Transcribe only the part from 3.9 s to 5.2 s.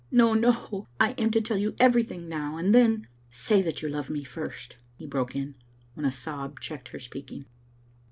love me first," he